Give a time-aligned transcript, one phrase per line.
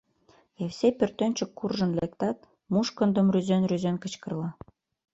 [0.65, 2.37] —Евсей пӧртӧнчык куржын лектат,
[2.71, 4.49] мушкындым рӱзен-рӱзен кычкырла.